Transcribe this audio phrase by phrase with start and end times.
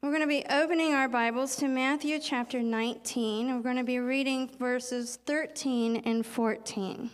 [0.00, 3.52] We're going to be opening our Bibles to Matthew chapter 19.
[3.52, 7.10] We're going to be reading verses 13 and 14.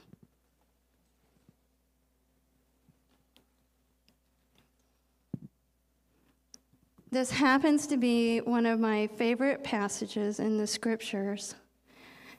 [7.11, 11.55] This happens to be one of my favorite passages in the scriptures,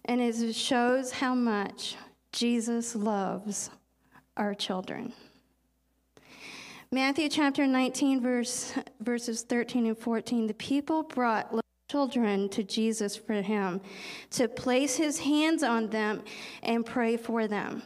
[0.05, 1.95] and it shows how much
[2.31, 3.71] Jesus loves
[4.37, 5.11] our children.
[6.95, 10.47] Matthew chapter 19, verse, verses 13 and 14.
[10.47, 11.61] The people brought little
[11.91, 13.81] children to Jesus for him
[14.29, 16.23] to place his hands on them
[16.63, 17.83] and pray for them.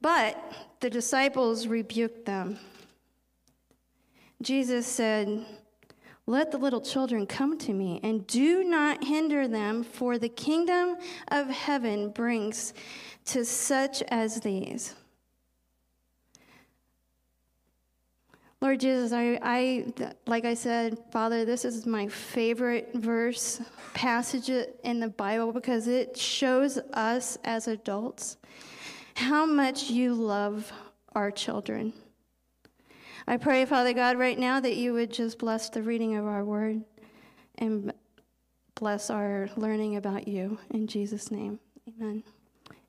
[0.00, 0.40] But
[0.78, 2.60] the disciples rebuked them.
[4.40, 5.44] Jesus said,
[6.26, 10.96] Let the little children come to me, and do not hinder them, for the kingdom
[11.26, 12.72] of heaven brings
[13.24, 14.94] to such as these.
[18.60, 19.86] Lord Jesus, I, I,
[20.26, 23.60] like I said, Father, this is my favorite verse,
[23.94, 24.50] passage
[24.82, 28.36] in the Bible because it shows us as adults
[29.14, 30.72] how much you love
[31.14, 31.92] our children.
[33.28, 36.44] I pray, Father God, right now that you would just bless the reading of our
[36.44, 36.82] word
[37.58, 37.92] and
[38.74, 40.58] bless our learning about you.
[40.70, 42.24] In Jesus' name, amen.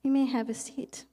[0.02, 1.06] You may have a seat.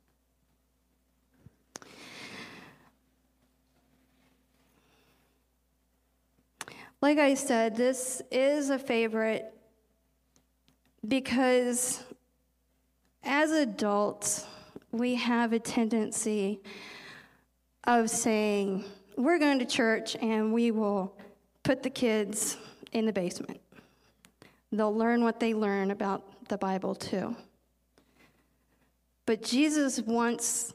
[7.06, 9.54] Like I said, this is a favorite
[11.06, 12.02] because
[13.22, 14.44] as adults,
[14.90, 16.58] we have a tendency
[17.84, 21.16] of saying, we're going to church and we will
[21.62, 22.56] put the kids
[22.90, 23.60] in the basement.
[24.72, 27.36] They'll learn what they learn about the Bible too.
[29.26, 30.74] But Jesus wants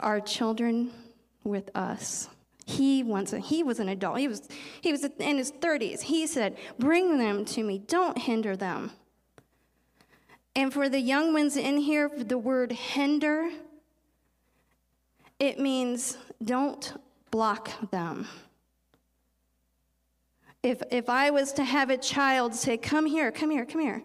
[0.00, 0.90] our children
[1.44, 2.30] with us.
[2.70, 3.40] He it.
[3.42, 4.18] He was an adult.
[4.18, 4.48] He was,
[4.80, 6.02] he was in his 30s.
[6.02, 7.78] He said, Bring them to me.
[7.78, 8.92] Don't hinder them.
[10.54, 13.50] And for the young ones in here, the word hinder,
[15.38, 17.00] it means don't
[17.30, 18.28] block them.
[20.62, 24.02] If, if I was to have a child say, Come here, come here, come here,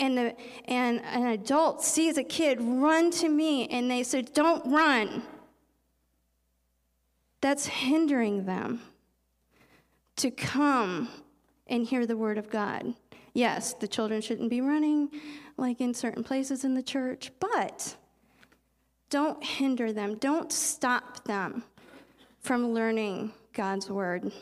[0.00, 4.64] and, the, and an adult sees a kid run to me and they say, Don't
[4.66, 5.22] run,
[7.40, 8.80] that's hindering them
[10.16, 11.08] to come
[11.66, 12.94] and hear the word of God.
[13.32, 15.08] Yes, the children shouldn't be running
[15.56, 17.96] like in certain places in the church, but
[19.08, 21.64] don't hinder them, don't stop them
[22.40, 24.32] from learning God's word.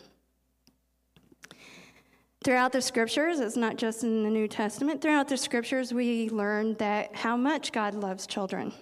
[2.45, 6.75] Throughout the scriptures, it's not just in the New Testament, throughout the scriptures, we learn
[6.75, 8.73] that how much God loves children.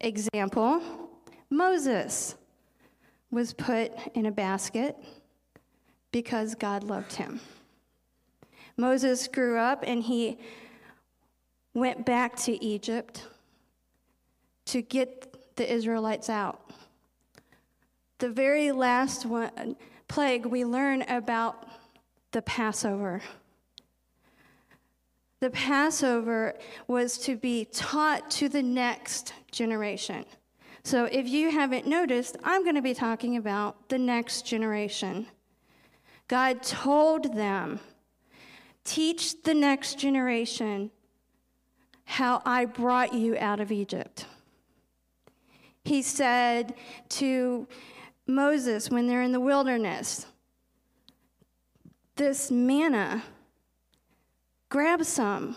[0.00, 0.82] Example
[1.48, 2.34] Moses
[3.32, 4.96] was put in a basket
[6.12, 7.40] because God loved him.
[8.76, 10.38] Moses grew up and he
[11.74, 13.26] went back to Egypt
[14.66, 16.70] to get the Israelites out
[18.22, 19.74] the very last one,
[20.06, 21.66] plague, we learn about
[22.30, 23.20] the Passover.
[25.40, 26.54] The Passover
[26.86, 30.24] was to be taught to the next generation.
[30.84, 35.26] So if you haven't noticed, I'm going to be talking about the next generation.
[36.28, 37.78] God told them,
[38.84, 40.90] teach the next generation
[42.04, 44.26] how I brought you out of Egypt.
[45.84, 46.74] He said
[47.10, 47.66] to
[48.26, 50.26] Moses when they're in the wilderness.
[52.16, 53.22] This manna,
[54.68, 55.56] grab some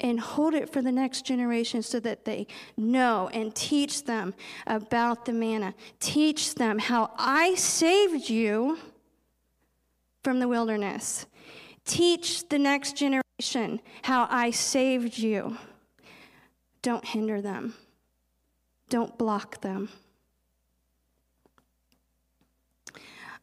[0.00, 4.34] and hold it for the next generation so that they know and teach them
[4.66, 5.74] about the manna.
[5.98, 8.78] Teach them how I saved you
[10.22, 11.26] from the wilderness.
[11.84, 15.56] Teach the next generation how I saved you.
[16.82, 17.74] Don't hinder them,
[18.88, 19.88] don't block them.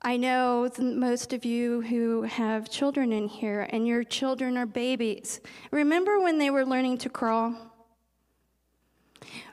[0.02, 5.42] I know most of you who have children in here, and your children are babies.
[5.72, 7.56] Remember when they were learning to crawl?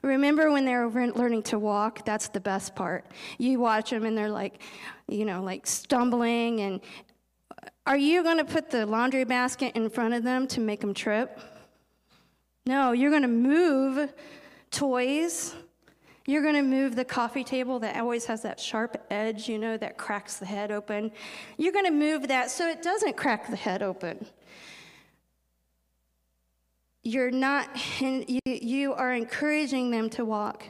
[0.02, 2.04] Remember when they were learning to walk?
[2.04, 3.06] That's the best part.
[3.38, 4.60] You watch them and they're like,
[5.08, 6.60] you know, like stumbling.
[6.60, 6.80] And
[7.50, 10.80] uh, are you going to put the laundry basket in front of them to make
[10.80, 11.40] them trip?
[12.66, 14.12] No, you're going to move
[14.70, 15.54] toys
[16.24, 19.76] you're going to move the coffee table that always has that sharp edge, you know,
[19.76, 21.10] that cracks the head open.
[21.56, 24.26] You're going to move that so it doesn't crack the head open.
[27.02, 27.68] You're not,
[28.00, 30.64] you, are encouraging them to walk.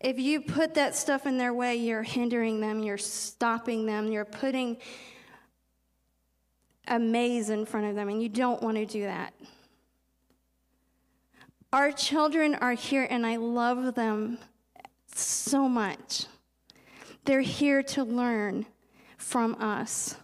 [0.00, 4.24] If you put that stuff in their way, you're hindering them, you're stopping them, you're
[4.24, 4.78] putting
[6.88, 9.34] a maze in front of them, and you don't want to do that.
[11.72, 14.38] Our children are here, and I love them
[15.14, 16.26] so much.
[17.24, 18.66] They're here to learn
[19.16, 20.16] from us.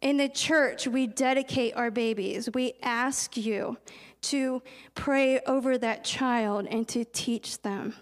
[0.00, 2.48] In the church, we dedicate our babies.
[2.54, 3.76] We ask you
[4.22, 4.62] to
[4.94, 7.94] pray over that child and to teach them.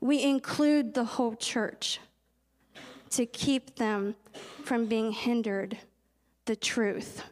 [0.00, 1.98] We include the whole church
[3.10, 4.14] to keep them
[4.64, 5.76] from being hindered
[6.44, 7.24] the truth.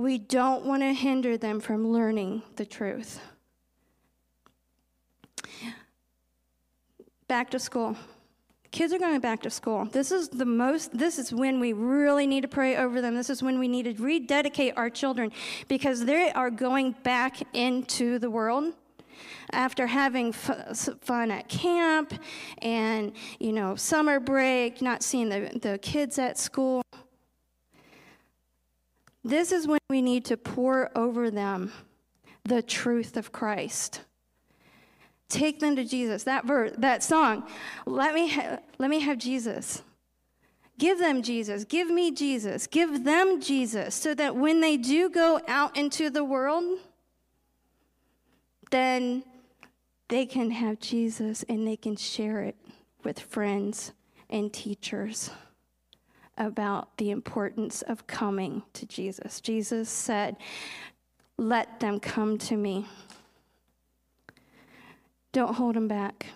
[0.00, 3.20] We don't want to hinder them from learning the truth.
[7.28, 7.96] Back to school.
[8.70, 9.84] Kids are going back to school.
[9.84, 13.14] This is the most, this is when we really need to pray over them.
[13.14, 15.32] This is when we need to rededicate our children
[15.68, 18.72] because they are going back into the world
[19.52, 22.14] after having fun at camp
[22.62, 26.82] and, you know, summer break, not seeing the, the kids at school.
[29.22, 31.72] This is when we need to pour over them
[32.44, 34.02] the truth of Christ.
[35.28, 36.24] Take them to Jesus.
[36.24, 37.46] That verse, that song,
[37.86, 39.82] let me, ha- let me have Jesus.
[40.78, 41.64] Give them Jesus.
[41.64, 42.66] Give me Jesus.
[42.66, 46.78] Give them Jesus so that when they do go out into the world,
[48.70, 49.22] then
[50.08, 52.56] they can have Jesus and they can share it
[53.04, 53.92] with friends
[54.30, 55.30] and teachers
[56.40, 59.40] about the importance of coming to Jesus.
[59.40, 60.36] Jesus said,
[61.36, 62.86] Let them come to me.
[65.32, 66.26] Don't hold them back.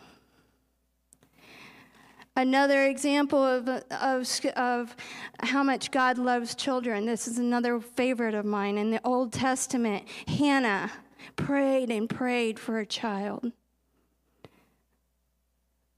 [2.36, 4.96] Another example of, of, of
[5.40, 7.06] how much God loves children.
[7.06, 8.76] This is another favorite of mine.
[8.76, 10.90] In the Old Testament, Hannah
[11.36, 13.52] prayed and prayed for a child.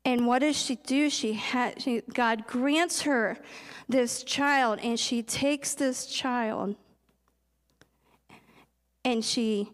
[0.07, 1.11] And what does she do?
[1.11, 3.37] She, had, she God grants her
[3.89, 6.77] this child, and she takes this child
[9.05, 9.71] and she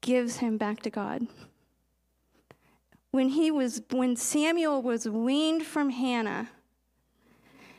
[0.00, 1.26] gives him back to God
[3.14, 6.48] when he was when Samuel was weaned from Hannah,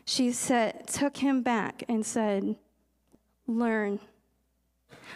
[0.06, 2.56] she said took him back and said,
[3.46, 4.00] "Learn.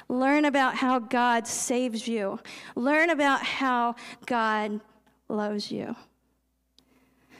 [0.09, 2.37] Learn about how God saves you.
[2.75, 3.95] Learn about how
[4.25, 4.81] God
[5.29, 5.95] loves you."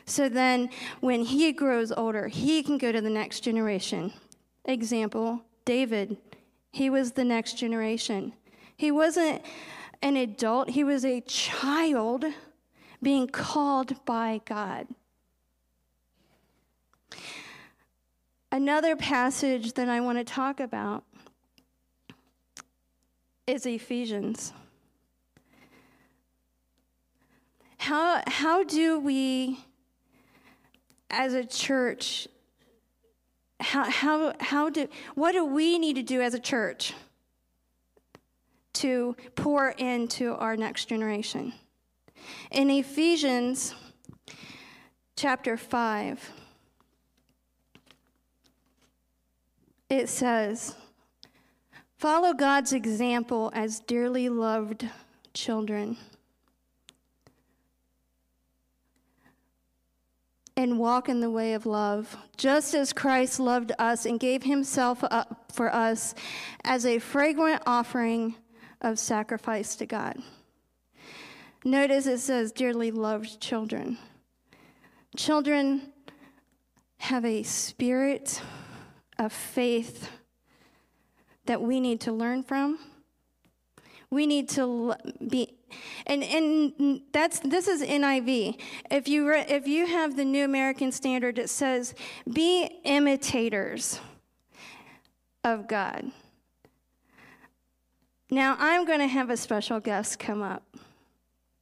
[0.05, 0.69] So then
[1.01, 4.13] when he grows older, he can go to the next generation.
[4.65, 6.17] Example, David.
[6.71, 8.33] He was the next generation.
[8.75, 9.43] He wasn't
[10.01, 12.25] an adult, he was a child
[13.01, 14.87] being called by God.
[18.51, 21.03] Another passage that I want to talk about
[23.45, 24.53] is Ephesians.
[27.89, 29.65] How, how do we,
[31.09, 32.27] as a church,
[33.59, 36.93] how, how, how do, what do we need to do as a church
[38.73, 41.51] to pour into our next generation?
[42.51, 43.73] In Ephesians
[45.17, 46.29] chapter 5,
[49.89, 50.75] it says,
[51.97, 54.87] Follow God's example as dearly loved
[55.33, 55.97] children.
[60.59, 65.01] And walk in the way of love, just as Christ loved us and gave himself
[65.09, 66.13] up for us
[66.65, 68.35] as a fragrant offering
[68.81, 70.17] of sacrifice to God.
[71.63, 73.97] Notice it says, dearly loved children.
[75.15, 75.93] Children
[76.97, 78.41] have a spirit
[79.17, 80.09] of faith
[81.45, 82.79] that we need to learn from.
[84.09, 84.93] We need to
[85.25, 85.55] be,
[86.05, 88.59] and, and that's this is NIV.
[88.89, 91.93] If you re, if you have the New American Standard, it says,
[92.31, 93.99] "Be imitators
[95.43, 96.11] of God."
[98.31, 100.63] Now I'm going to have a special guest come up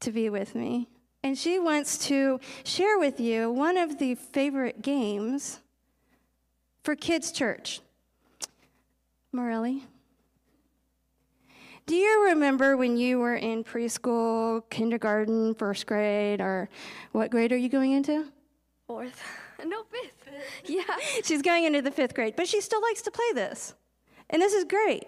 [0.01, 0.87] to be with me.
[1.23, 5.59] And she wants to share with you one of the favorite games
[6.83, 7.81] for kids' church.
[9.31, 9.83] Morelli?
[11.87, 16.67] Do you remember when you were in preschool, kindergarten, first grade, or
[17.13, 18.25] what grade are you going into?
[18.85, 19.19] Fourth.
[19.65, 20.29] No, fifth.
[20.65, 20.83] yeah,
[21.23, 23.73] she's going into the fifth grade, but she still likes to play this.
[24.29, 25.07] And this is great.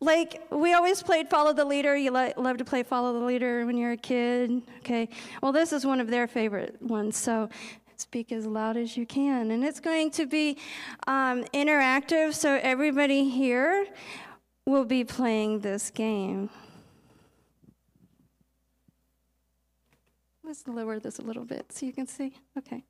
[0.00, 1.94] Like, we always played Follow the Leader.
[1.94, 4.62] You lo- love to play Follow the Leader when you're a kid.
[4.78, 5.10] Okay.
[5.42, 7.18] Well, this is one of their favorite ones.
[7.18, 7.50] So
[7.98, 9.50] speak as loud as you can.
[9.50, 10.56] And it's going to be
[11.06, 13.86] um, interactive, so everybody here
[14.66, 16.50] will be playing this game.
[20.44, 22.34] Let's lower this a little bit so you can see.
[22.58, 22.84] Okay.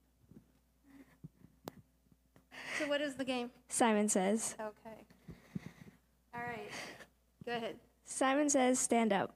[2.78, 3.50] So, what is the game?
[3.68, 4.56] Simon says.
[4.58, 5.04] Okay.
[6.34, 6.70] All right.
[7.44, 7.76] Go ahead.
[8.04, 9.34] Simon says, stand up.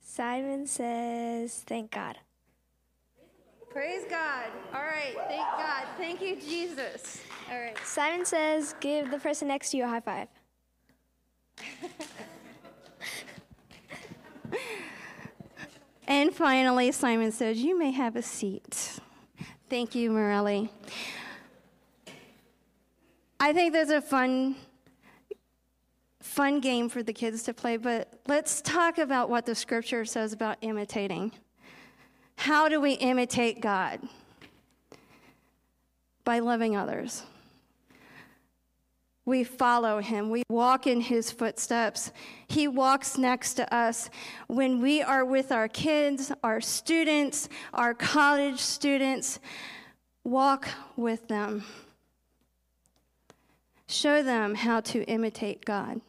[0.00, 2.18] Simon says, thank God.
[3.70, 4.46] Praise God.
[4.74, 5.14] All right.
[5.28, 5.84] Thank God.
[5.96, 7.20] Thank you, Jesus.
[7.50, 7.76] All right.
[7.84, 10.28] Simon says, give the person next to you a high five.
[16.08, 18.98] And finally, Simon says, You may have a seat.
[19.68, 20.72] Thank you, Morelli.
[23.38, 24.56] I think there's a fun,
[26.22, 30.32] fun game for the kids to play, but let's talk about what the scripture says
[30.32, 31.32] about imitating.
[32.38, 33.98] How do we imitate God?
[36.22, 37.24] By loving others.
[39.24, 40.30] We follow him.
[40.30, 42.12] We walk in his footsteps.
[42.46, 44.08] He walks next to us.
[44.46, 49.40] When we are with our kids, our students, our college students,
[50.22, 51.64] walk with them.
[53.88, 56.00] Show them how to imitate God.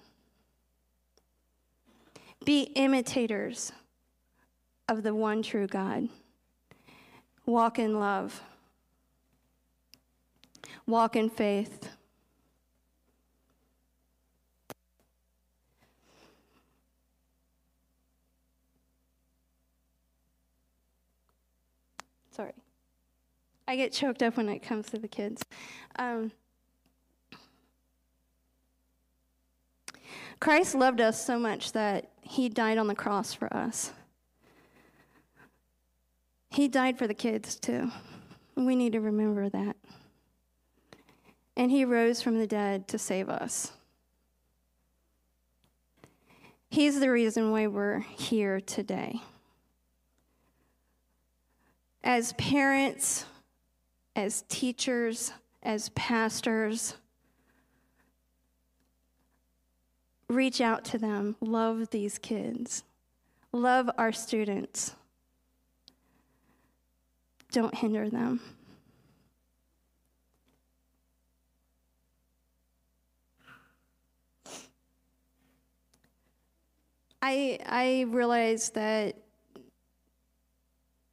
[2.45, 3.71] Be imitators
[4.89, 6.09] of the one true God.
[7.45, 8.41] Walk in love.
[10.87, 11.89] Walk in faith.
[22.31, 22.53] Sorry.
[23.67, 25.43] I get choked up when it comes to the kids.
[25.97, 26.31] Um,
[30.39, 33.91] Christ loved us so much that he died on the cross for us.
[36.49, 37.91] He died for the kids too.
[38.55, 39.75] We need to remember that.
[41.55, 43.71] And he rose from the dead to save us.
[46.69, 49.21] He's the reason why we're here today.
[52.03, 53.25] As parents,
[54.15, 56.95] as teachers, as pastors,
[60.29, 62.83] reach out to them, love these kids,
[63.51, 64.95] love our students.
[67.51, 68.39] Don't hinder them.
[77.21, 79.15] I, I realize that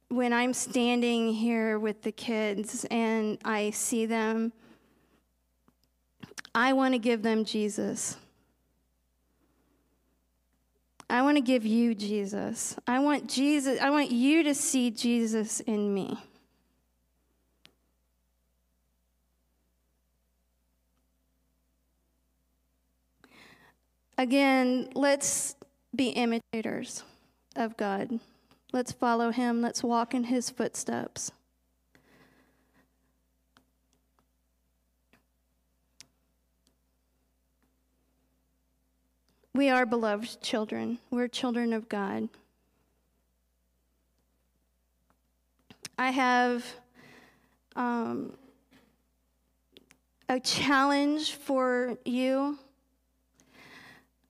[0.09, 4.53] when I'm standing here with the kids and I see them,
[6.55, 8.17] I want to give them Jesus.
[11.09, 12.75] I want to give you Jesus.
[12.85, 16.17] I want Jesus, I want you to see Jesus in me.
[24.17, 25.55] Again, let's
[25.95, 27.03] be imitators
[27.55, 28.19] of God.
[28.73, 29.61] Let's follow him.
[29.61, 31.31] Let's walk in his footsteps.
[39.57, 40.99] We are beloved children.
[41.09, 42.29] We're children of God.
[45.97, 46.63] I have
[47.75, 48.33] um,
[50.29, 52.59] a challenge for you.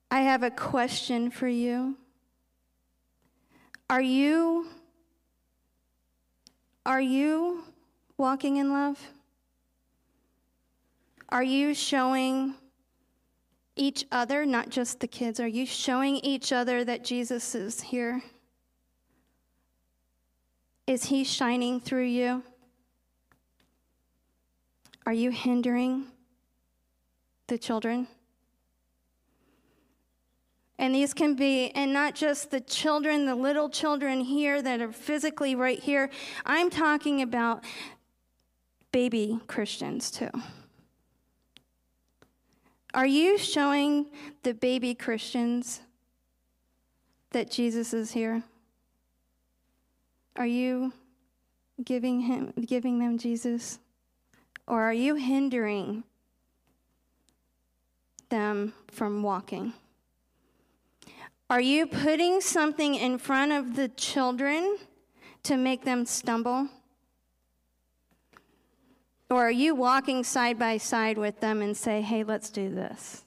[0.09, 1.97] I have a question for you.
[3.89, 4.67] Are you
[6.85, 7.65] are you
[8.17, 8.97] walking in love?
[11.27, 12.55] Are you showing
[13.77, 18.21] each other, not just the kids, are you showing each other that Jesus is here?
[20.85, 22.43] Is he shining through you?
[25.05, 26.07] Are you hindering
[27.47, 28.07] the children?
[30.79, 34.91] And these can be, and not just the children, the little children here that are
[34.91, 36.09] physically right here.
[36.45, 37.63] I'm talking about
[38.91, 40.29] baby Christians too.
[42.97, 44.07] Are you showing
[44.41, 45.81] the baby Christians
[47.29, 48.41] that Jesus is here?
[50.35, 50.91] Are you
[51.85, 53.77] giving him giving them Jesus?
[54.67, 56.05] Or are you hindering
[58.29, 59.73] them from walking?
[61.51, 64.79] Are you putting something in front of the children
[65.43, 66.67] to make them stumble?
[69.29, 73.25] Or are you walking side by side with them and say, hey, let's do this?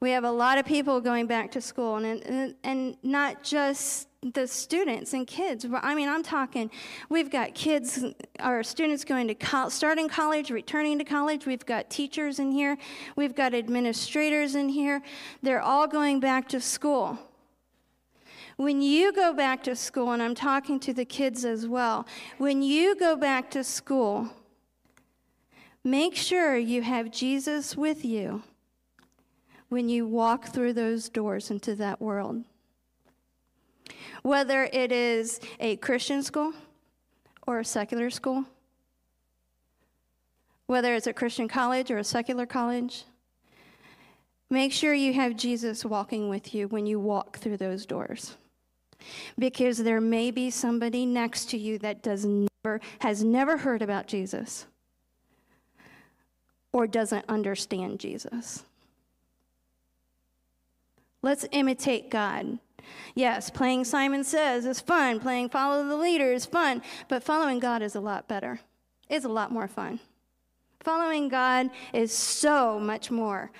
[0.00, 4.08] We have a lot of people going back to school, and, and, and not just
[4.22, 5.66] the students and kids.
[5.70, 6.70] I mean, I'm talking,
[7.08, 8.04] we've got kids,
[8.38, 11.46] our students going to co- starting college, returning to college.
[11.46, 12.76] We've got teachers in here.
[13.16, 15.02] We've got administrators in here.
[15.42, 17.18] They're all going back to school.
[18.60, 22.62] When you go back to school, and I'm talking to the kids as well, when
[22.62, 24.28] you go back to school,
[25.82, 28.42] make sure you have Jesus with you
[29.70, 32.44] when you walk through those doors into that world
[34.22, 36.52] whether it is a Christian school
[37.46, 38.44] or a secular school,
[40.66, 43.04] whether it's a Christian college or a secular college.
[44.50, 48.36] Make sure you have Jesus walking with you when you walk through those doors.
[49.38, 54.06] Because there may be somebody next to you that does never has never heard about
[54.06, 54.66] Jesus
[56.72, 58.64] or doesn't understand Jesus.
[61.22, 62.58] Let's imitate God.
[63.14, 65.20] Yes, playing Simon Says is fun.
[65.20, 66.82] Playing Follow the Leader is fun.
[67.08, 68.60] But following God is a lot better.
[69.08, 70.00] It's a lot more fun.
[70.82, 73.50] Following God is so much more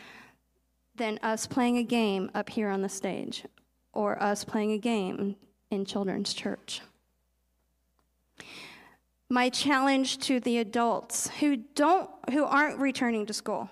[0.94, 3.44] than us playing a game up here on the stage
[3.92, 5.36] or us playing a game
[5.70, 6.80] in children's church.
[9.28, 13.70] My challenge to the adults who don't who aren't returning to school.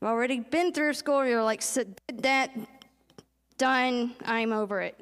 [0.00, 2.50] You've already been through school, you're like, did that
[3.56, 4.98] done, I'm over it.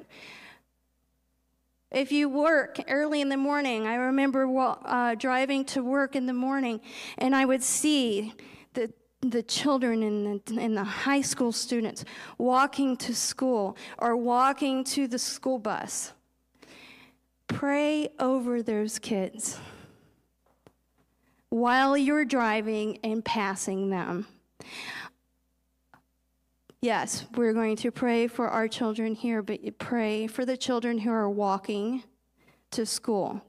[1.90, 4.48] If you work early in the morning, I remember
[4.84, 6.80] uh, driving to work in the morning,
[7.18, 8.34] and I would see
[9.30, 12.04] the children and the, and the high school students
[12.38, 16.12] walking to school or walking to the school bus.
[17.48, 19.58] Pray over those kids
[21.50, 24.26] while you're driving and passing them.
[26.80, 31.10] Yes, we're going to pray for our children here, but pray for the children who
[31.10, 32.02] are walking
[32.72, 33.40] to school.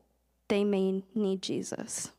[0.47, 2.11] They may need Jesus.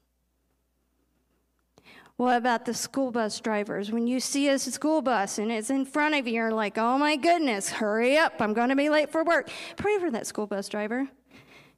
[2.17, 3.91] What about the school bus drivers?
[3.91, 6.97] When you see a school bus and it's in front of you, you're like, oh
[6.97, 9.51] my goodness, hurry up, I'm going to be late for work.
[9.77, 11.09] Pray for that school bus driver.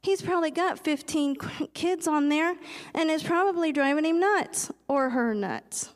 [0.01, 1.35] He's probably got 15
[1.73, 2.55] kids on there
[2.93, 5.89] and is probably driving him nuts or her nuts.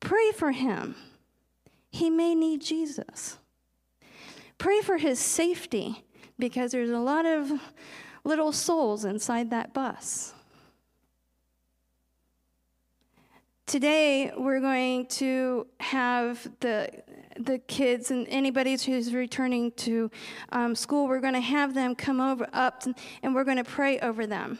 [0.00, 0.94] Pray for him
[1.90, 3.38] he may need Jesus.
[4.58, 6.04] Pray for his safety
[6.38, 7.50] because there's a lot of
[8.24, 10.34] little souls inside that bus.
[13.70, 16.90] Today, we're going to have the,
[17.38, 20.10] the kids and anybody who's returning to
[20.50, 22.82] um, school, we're going to have them come over up
[23.22, 24.58] and we're going to pray over them.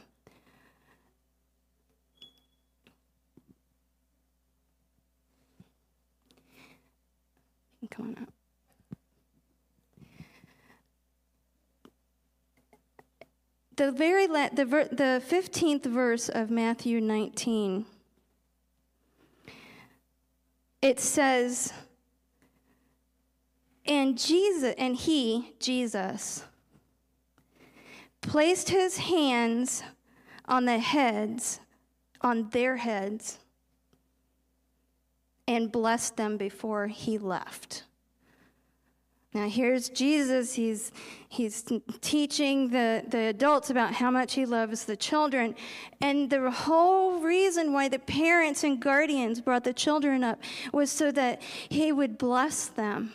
[7.91, 8.33] Come on up.
[13.75, 17.87] The very la- the, ver- the 15th verse of Matthew 19
[20.83, 21.73] it says
[23.87, 26.45] and Jesus and he Jesus
[28.21, 29.83] placed his hands
[30.47, 31.61] on the heads
[32.21, 33.39] on their heads
[35.49, 37.85] and blessed them before he left.
[39.33, 40.55] Now here's Jesus.
[40.55, 40.91] He's,
[41.29, 41.65] he's
[42.01, 45.55] teaching the, the adults about how much he loves the children.
[46.01, 50.41] And the whole reason why the parents and guardians brought the children up
[50.73, 53.13] was so that he would bless them.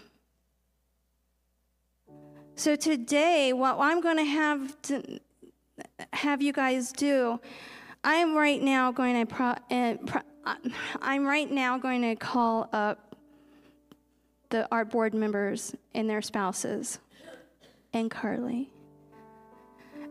[2.55, 5.19] So today, what I'm going to have to
[6.13, 7.41] have you guys do,
[8.05, 10.21] I am right now going to pro, uh, pro,
[11.01, 13.14] I'm right now going to call up
[14.55, 16.99] the, our board members and their spouses
[17.91, 18.69] and Carly.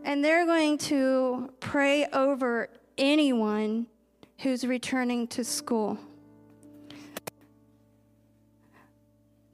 [0.03, 3.87] And they're going to pray over anyone
[4.41, 5.97] who's returning to school.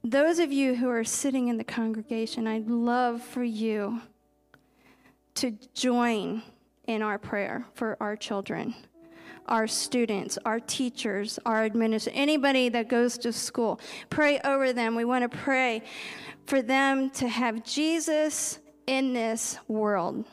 [0.04, 4.02] Those of you who are sitting in the congregation, I'd love for you
[5.36, 6.42] to join
[6.86, 8.74] in our prayer for our children
[9.46, 13.80] our students, our teachers, our administrators, anybody that goes to school.
[14.10, 14.94] Pray over them.
[14.94, 15.82] We want to pray
[16.46, 20.24] for them to have Jesus in this world.